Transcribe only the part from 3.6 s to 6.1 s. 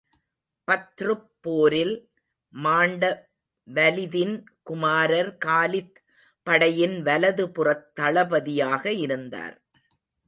வலிதின் குமாரர் காலித்